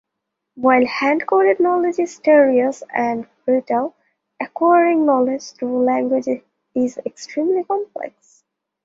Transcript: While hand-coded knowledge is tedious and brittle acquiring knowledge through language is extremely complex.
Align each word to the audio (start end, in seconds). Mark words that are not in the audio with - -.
While 0.55 0.87
hand-coded 0.87 1.59
knowledge 1.59 1.99
is 1.99 2.17
tedious 2.17 2.81
and 2.91 3.27
brittle 3.45 3.95
acquiring 4.41 5.05
knowledge 5.05 5.51
through 5.51 5.83
language 5.85 6.25
is 6.73 6.97
extremely 7.05 7.63
complex. 7.65 8.43